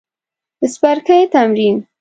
د 0.59 0.61
څپرکي 0.73 1.19
تمرین 1.33 1.75